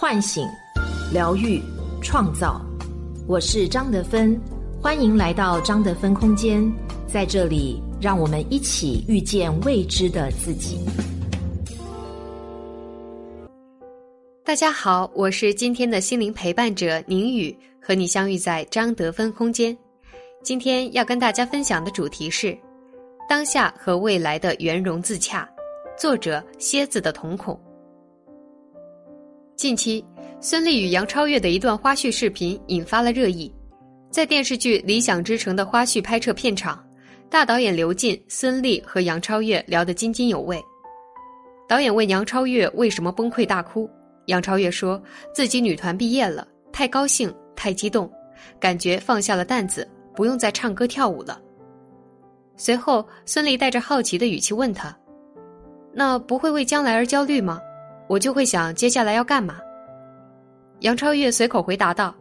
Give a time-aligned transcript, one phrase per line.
[0.00, 0.48] 唤醒、
[1.12, 1.60] 疗愈、
[2.02, 2.58] 创造。
[3.28, 4.34] 我是张德芬，
[4.80, 6.72] 欢迎来到张德芬空间，
[7.06, 10.80] 在这里，让我们一起遇见未知的自己。
[14.42, 19.76] 大家好，我是今天的心灵陪伴者宁宇，和你相遇在张德芬空间。
[20.42, 22.56] 今天要跟大家分享的主题是
[23.28, 25.46] 当下和未来的圆融自洽。
[25.98, 27.60] 作者：蝎子的瞳孔。
[29.60, 30.02] 近期，
[30.40, 33.52] 孙俪与杨超越的一段花絮视频引发了热议。
[34.10, 36.82] 在电视剧《理想之城》的花絮拍摄片场，
[37.28, 40.58] 大导演刘进、孙俪和杨超越聊得津津有味。
[41.68, 43.86] 导演问杨超越为什么崩溃大哭，
[44.28, 44.98] 杨超越说
[45.34, 48.10] 自己女团毕业了，太高兴，太激动，
[48.58, 51.38] 感觉放下了担子，不用再唱歌跳舞了。
[52.56, 54.96] 随后，孙俪带着好奇的语气问他
[55.92, 57.60] ：“那不会为将来而焦虑吗？”
[58.10, 59.60] 我就会想接下来要干嘛。
[60.80, 62.12] 杨超越随口回答道：“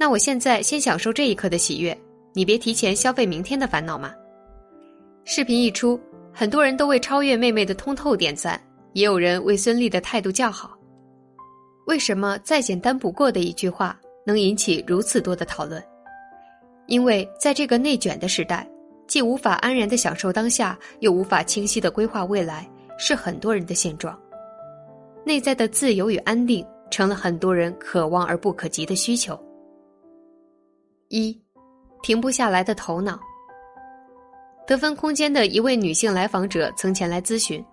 [0.00, 1.94] 那我现在先享受这一刻的喜悦，
[2.32, 4.14] 你别提前消费明天的烦恼嘛。”
[5.26, 6.00] 视频一出，
[6.32, 8.58] 很多人都为超越妹妹的通透点赞，
[8.94, 10.74] 也有人为孙俪的态度叫好。
[11.86, 15.84] 为什么再简单不过的一句话能引起如此多的讨论？
[16.86, 18.66] 因为在这个内卷的时代，
[19.06, 24.18] 既无法安然的享受当下，又无法清晰的规划未来，是很多人的现状。
[25.24, 29.38] 内在的自由与安定，成了很多人可望而不可及的需求。
[31.08, 31.38] 一，
[32.02, 33.18] 停不下来的头脑。
[34.66, 37.64] 得分空间的一位女性来访者曾前来咨询，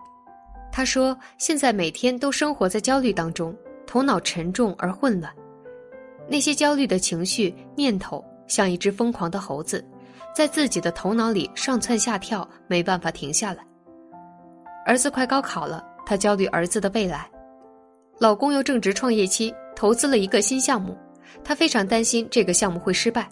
[0.72, 5.32] 她说：“现在每天都生活在焦虑当中，头脑沉重而混乱，
[6.28, 9.84] 那些焦虑的情绪、念头像一只疯狂的猴子，
[10.34, 13.64] 在自己的头脑里上蹿下跳，没办法停下来。
[14.84, 17.30] 儿子快高考了，她焦虑儿子的未来。”
[18.18, 20.96] 老公又正值创业期，投资了一个新项目，
[21.44, 23.28] 她非常担心这个项目会失败，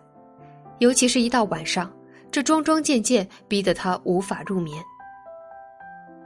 [0.79, 1.93] 尤其是一到晚上，
[2.31, 4.81] 这桩桩件件逼得她无法入眠。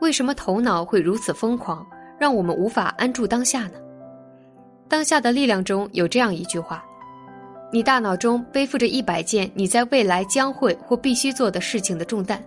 [0.00, 1.86] 为什么头脑会如此疯狂，
[2.18, 3.78] 让我们无法安住当下呢？
[4.88, 6.84] 当下的力量中有这样一句话：
[7.72, 12.42] 你大脑中背负着一百件你在未来将会或必须做的事情的重担，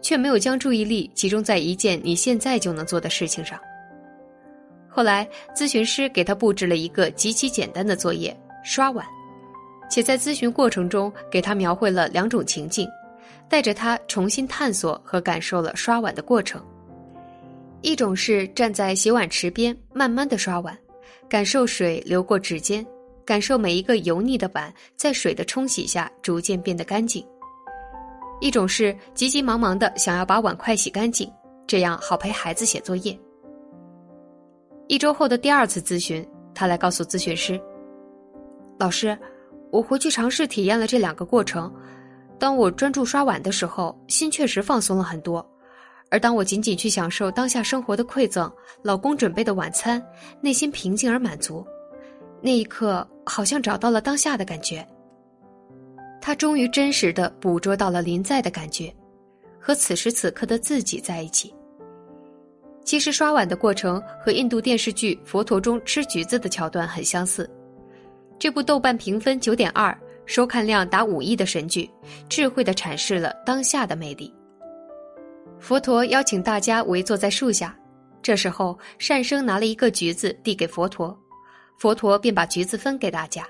[0.00, 3.58] 却没有将注意力集中在一件你现在就能做的事情上。
[4.98, 9.06] 后来，咨询师给他布置了一个极其简单的作业——刷碗，
[9.88, 12.84] 且在咨询过程中给他描绘了两种情境，
[13.48, 16.60] 带着他重新探索和感受了刷碗的过程。
[17.80, 20.76] 一种是站在洗碗池边，慢慢的刷碗，
[21.28, 22.84] 感受水流过指尖，
[23.24, 27.22] 感受每一个油腻的碗在水的冲洗下逐渐变得干净；
[28.40, 31.32] 一种是急急忙忙的想要把碗筷洗干净，
[31.68, 33.16] 这样好陪孩子写作业。
[34.88, 37.60] 一周后的第二次咨询，他来告诉咨询师
[38.80, 39.16] ：“老师，
[39.70, 41.70] 我回去尝试体验了这两个过程。
[42.38, 45.44] 当我专注刷碗的时候，心确实放松了很多；
[46.10, 48.50] 而当我仅仅去享受当下生活的馈赠——
[48.80, 50.02] 老公准备的晚餐，
[50.40, 51.62] 内心平静而满足。
[52.40, 54.86] 那一刻，好像找到了当下的感觉。
[56.18, 58.90] 他终于真实的捕捉到了临在的感觉，
[59.60, 61.54] 和此时此刻的自己在一起。”
[62.88, 67.46] 其实刷碗的过程和印度电视剧《佛陀》中吃橘子的桥段很相似。
[68.38, 69.94] 这部豆瓣评分九点二、
[70.24, 71.90] 收看量达五亿的神剧，
[72.30, 74.34] 智慧的阐释了当下的魅力。
[75.60, 77.78] 佛陀邀请大家围坐在树下，
[78.22, 81.14] 这时候善生拿了一个橘子递给佛陀，
[81.78, 83.46] 佛陀便把橘子分给大家。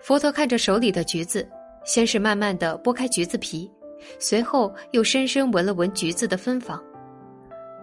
[0.00, 1.46] 佛陀看着手里的橘子，
[1.84, 3.70] 先是慢慢的剥开橘子皮，
[4.18, 6.82] 随后又深深闻了闻橘子的芬芳。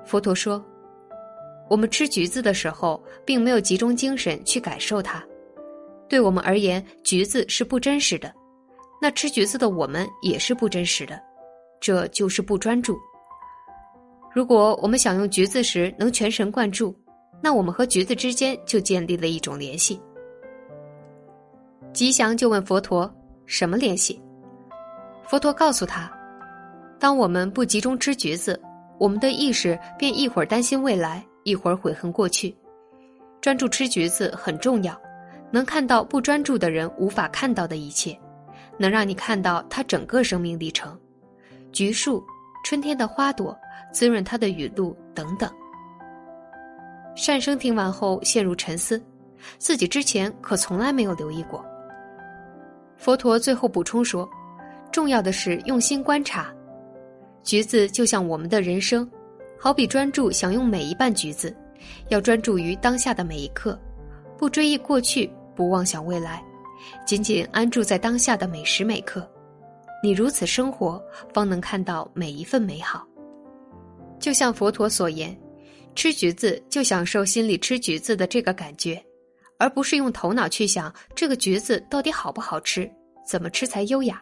[0.05, 0.63] 佛陀说
[1.69, 5.23] ：“我们吃橘子的时候，并没有集中精神去感受它。
[6.09, 8.31] 对我们而言，橘子是不真实的。
[9.01, 11.19] 那吃橘子的我们也是不真实的，
[11.79, 12.97] 这就是不专注。
[14.33, 16.95] 如果我们想用橘子时能全神贯注，
[17.41, 19.99] 那我们和橘子之间就建立了一种联系。”
[21.93, 23.11] 吉祥就问佛陀
[23.45, 24.21] ：“什么联系？”
[25.27, 26.11] 佛陀告诉他
[26.99, 28.59] ：“当我们不集中吃橘子。”
[28.97, 32.55] 我们的意识便一会儿担心未来，一会儿悔恨过去。
[33.41, 34.97] 专注吃橘子很重要，
[35.51, 38.17] 能看到不专注的人无法看到的一切，
[38.77, 40.97] 能让你看到他整个生命历程，
[41.71, 42.23] 橘树、
[42.63, 43.57] 春天的花朵、
[43.91, 45.51] 滋润它的雨露等等。
[47.15, 49.03] 善生听完后陷入沉思，
[49.57, 51.63] 自己之前可从来没有留意过。
[52.95, 54.27] 佛陀最后补充说
[54.89, 56.53] ：“重要的是用心观察。”
[57.43, 59.09] 橘子就像我们的人生，
[59.59, 61.55] 好比专注享用每一瓣橘子，
[62.09, 63.79] 要专注于当下的每一刻，
[64.37, 66.43] 不追忆过去，不妄想未来，
[67.05, 69.29] 仅仅安住在当下的每时每刻。
[70.01, 71.01] 你如此生活，
[71.33, 73.05] 方能看到每一份美好。
[74.19, 75.37] 就像佛陀所言，
[75.95, 79.01] 吃橘子就享受心里吃橘子的这个感觉，
[79.59, 82.89] 而不是用头脑去想这个橘子到底好不好吃，
[83.25, 84.21] 怎么吃才优雅，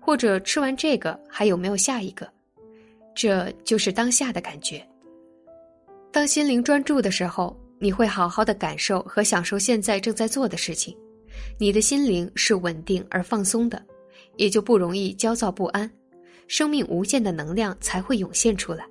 [0.00, 2.26] 或者吃完这个还有没有下一个。
[3.18, 4.80] 这就是当下的感觉。
[6.12, 7.58] 当心灵专注的时候。
[7.80, 10.96] 你会好好的感受和享受现在正在做的事情，
[11.60, 13.80] 你的心灵是稳定而放松的，
[14.34, 15.88] 也就不容易焦躁不安，
[16.48, 18.84] 生命无限的能量才会涌现出来。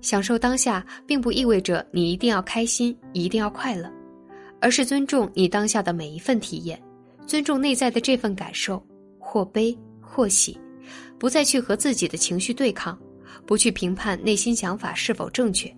[0.00, 3.90] 享受当下，并不意味着你一定要开心，一定要快乐，
[4.60, 6.80] 而是尊重你当下的每一份体验，
[7.26, 8.80] 尊重内在的这份感受，
[9.18, 10.56] 或悲或喜，
[11.18, 12.96] 不再去和自己的情绪对抗，
[13.46, 15.74] 不去评判内心想法是否正确。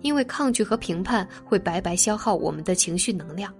[0.00, 3.52] 因为抗拒和评判会白白消耗我们的情绪能量。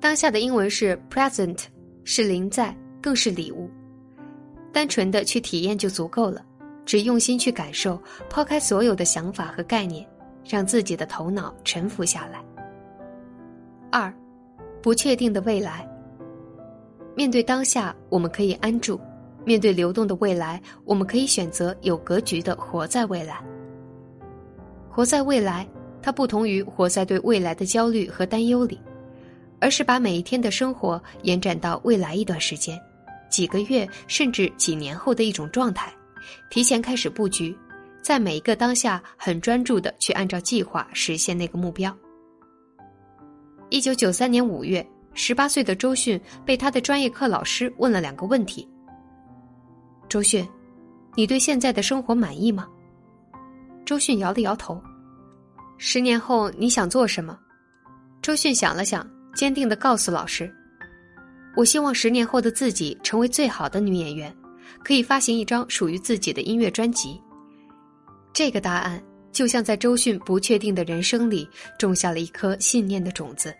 [0.00, 1.66] 当下的英文是 present，
[2.02, 3.70] 是临在，更是礼物。
[4.72, 6.44] 单纯的去体验就足够了，
[6.84, 10.04] 只用心去感受，抛开所有的想法和概念，
[10.44, 12.44] 让自己的头脑沉浮下来。
[13.92, 14.12] 二，
[14.82, 15.88] 不确定的未来。
[17.14, 18.98] 面对当下，我们可以安住；
[19.44, 23.42] 面对流动的未来，我们可以选择有格局的活在未来。
[24.88, 25.66] 活在未来，
[26.02, 28.80] 它不同于活在对未来的焦虑和担忧里，
[29.60, 32.78] 而是把每一天的生活延展到未来一段时间、
[33.30, 35.92] 几个月甚至几年后的一种状态，
[36.50, 37.56] 提前开始布局，
[38.02, 41.96] 在每一个当下很专注的去按照计划实现那个目标。
[43.70, 48.68] 一九九三年五月，十八岁的周迅被他的专业课老师问了两个问题
[50.12, 50.46] ：“周迅，
[51.14, 52.68] 你对现在的生活满意吗？”
[53.82, 54.78] 周迅摇了摇头。
[55.78, 57.38] 十年后你想做什么？
[58.20, 60.54] 周迅想了想，坚定的告诉老师
[61.56, 64.36] ：“我希望十年后的自己成为最好的女演员，
[64.84, 67.18] 可以发行一张属于自己的音乐专辑。”
[68.34, 71.48] 这个答案就像在周迅不确定的人生里
[71.78, 73.54] 种下了一颗信念的种子。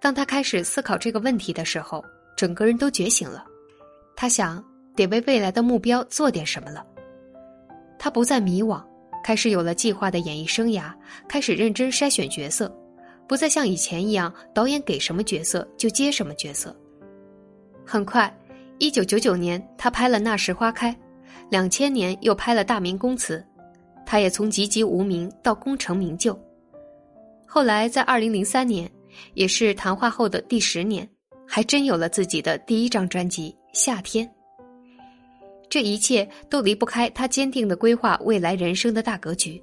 [0.00, 2.04] 当他开始思考这个问题的时候，
[2.36, 3.46] 整个人都觉醒了。
[4.16, 4.62] 他想，
[4.96, 6.86] 得为未来的目标做点什么了。
[7.98, 8.82] 他不再迷惘，
[9.22, 10.92] 开始有了计划的演艺生涯，
[11.28, 12.70] 开始认真筛选角色，
[13.26, 16.74] 不再像以前一样，导演给什么角色就接什么角色。
[17.84, 18.32] 很快，
[18.78, 20.92] 一九九九年他拍了《那时花开》，
[21.50, 23.38] 两千年又拍了《大明宫词》，
[24.04, 26.38] 他也从籍籍无名到功成名就。
[27.46, 28.90] 后来在二零零三年，
[29.34, 31.08] 也是谈话后的第十年，
[31.46, 34.26] 还真有了自己的第一张专辑《夏天》。
[35.74, 39.60] 这一切都离不开他坚定的规划未来人生的大格局。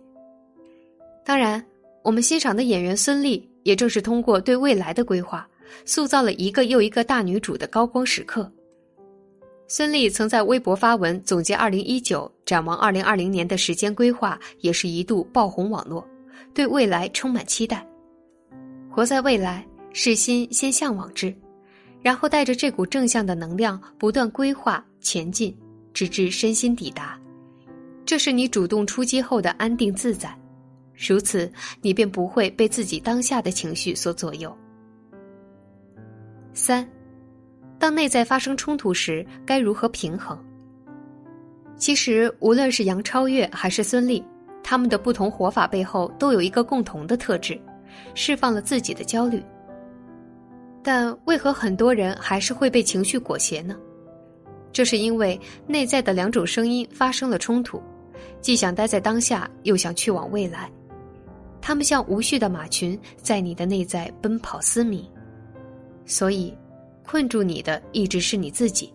[1.24, 1.66] 当然，
[2.04, 5.48] 我们欣赏的演员孙俪，也正是通过对未来的规划，
[5.86, 8.52] 塑造了一个又一个大女主的高光时刻。
[9.70, 16.06] 孙俪曾在微博发文总结二零一九，展望二零二零年的时间规划，也是一度爆红网络，
[16.54, 17.88] 对未来充满期待。
[18.90, 21.34] 活在未来，是心先向往之，
[22.02, 25.56] 然后带着这股正向的能量，不断规划前进。
[25.94, 27.20] 直至身心抵达，
[28.06, 30.36] 这是你主动出击后的安定自在。
[30.96, 31.52] 如此，
[31.82, 34.56] 你便不会被自己当下的情绪所左右。
[36.54, 36.88] 三，
[37.80, 40.38] 当内在发生冲突时，该如何平衡？
[41.78, 44.24] 其实，无论是杨超越还是孙俪，
[44.62, 47.60] 他们的不同活法背后都有一个共同的特质：
[48.14, 49.44] 释放了自己的焦虑。
[50.84, 53.76] 但为何很多人还是会被情绪裹挟呢？
[54.74, 57.82] 这是因为内在的两种声音发生了冲突，
[58.42, 60.72] 既想待在当下，又想去往未来。
[61.62, 65.06] 他们像无序的马群，在你的内在奔跑嘶鸣。
[66.06, 66.58] 所以，
[67.06, 68.92] 困住你的一直是你自己。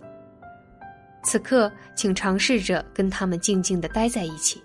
[1.23, 4.63] 此刻，请尝试着跟他们静静的待在一起，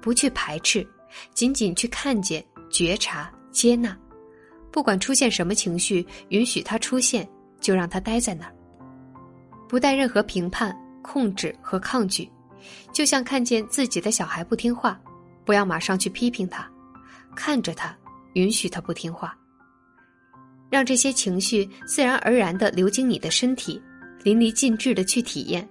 [0.00, 0.86] 不去排斥，
[1.32, 3.96] 仅仅去看见、觉察、接纳。
[4.70, 7.26] 不管出现什么情绪，允许它出现，
[7.60, 8.54] 就让它待在那儿。
[9.70, 12.28] 不带任何评判、控制和抗拒，
[12.92, 15.00] 就像看见自己的小孩不听话，
[15.44, 16.68] 不要马上去批评他，
[17.36, 17.96] 看着他，
[18.32, 19.38] 允许他不听话，
[20.68, 23.80] 让这些情绪自然而然的流经你的身体，
[24.24, 25.66] 淋漓尽致的去体验，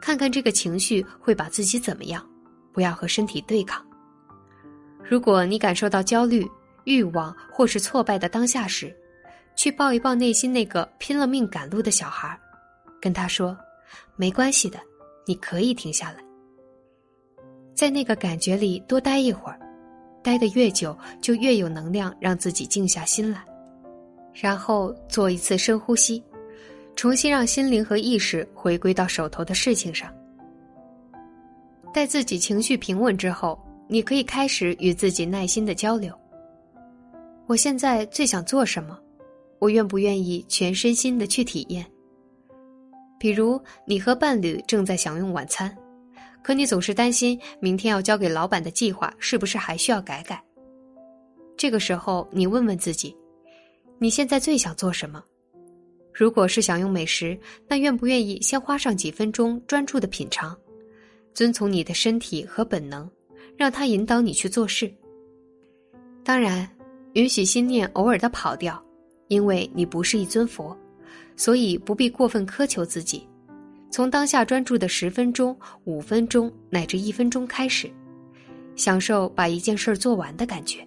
[0.00, 2.26] 看看这个情绪会把自己怎么样，
[2.72, 3.84] 不要和身体对抗。
[5.06, 6.50] 如果你感受到焦虑、
[6.84, 8.96] 欲望或是挫败的当下时，
[9.54, 12.40] 去抱一抱内心那个拼了命赶路的小孩。
[13.04, 13.54] 跟他说
[14.16, 14.80] ：“没关系的，
[15.26, 16.24] 你可以停下来，
[17.74, 19.60] 在那个感觉里多待一会儿，
[20.22, 23.44] 待得越久，就越有能量让自己静下心来。
[24.32, 26.24] 然后做一次深呼吸，
[26.96, 30.10] 重新让心灵和意识回归到手头的事情上。
[31.92, 36.10] 待自己情绪平稳之后，你可以开始与自己耐心的交流。
[37.46, 38.98] 我现在最想做什么？
[39.58, 41.84] 我愿不愿意全身心的去体验？
[43.24, 45.74] 比如，你和伴侣正在享用晚餐，
[46.42, 50.44] 可你总是担心明天要交给老板的计划是不是还需要改改。
[51.56, 53.16] 这个时候，你问问自己。
[53.96, 55.24] 你现在最想做什么？
[56.12, 57.34] 如果是享用美食，
[57.66, 60.54] 那愿不愿意先花上几分钟专注的品尝，
[61.32, 63.10] 遵从你的身体和本能，
[63.56, 64.92] 让它引导你去做事。
[66.22, 66.68] 当然，
[67.14, 68.78] 允许心念偶尔的跑掉，
[69.28, 70.78] 因为你不是一尊佛，
[71.36, 73.26] 所以不必过分苛求自己。
[73.90, 77.88] 从当下专注的十分钟、五分钟乃至一分钟开始，
[78.74, 80.86] 享受把一件事做完的感觉。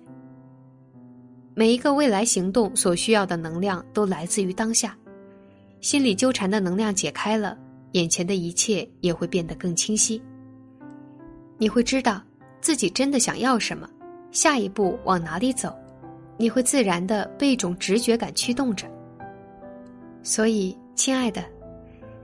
[1.56, 4.98] 每一个未来行动所需要的能量都来自于当下，
[5.80, 7.58] 心里纠缠的能量解开了，
[7.94, 10.22] 眼前的一切也会变得更清晰。
[11.58, 12.22] 你会知道
[12.62, 13.90] 自己真的想要什么，
[14.32, 15.74] 下一步往哪里走，
[16.38, 18.86] 你会自然的被一种直觉感驱动着。
[20.30, 21.42] 所以，亲爱的，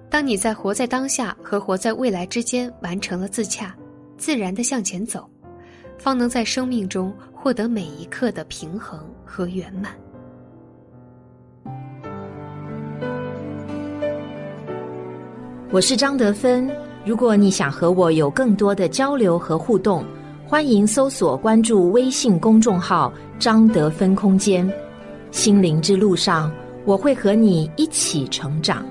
[0.09, 3.73] 当你在活在当下和活在未来之间完成了自洽，
[4.17, 5.25] 自然的向前走，
[5.97, 7.13] 方能在生命中。
[7.33, 9.91] 获得每一刻的平衡和圆满。
[15.71, 16.69] 我是张德芬。
[17.05, 20.05] 如果你想和我有更多的交流和互动，
[20.45, 24.69] 欢迎搜索关注微信公众号“张德芬空间”。
[25.31, 26.49] 心灵之路上，
[26.85, 28.85] 我会和你一起成长。